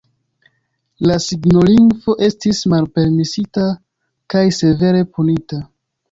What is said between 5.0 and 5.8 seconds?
punita.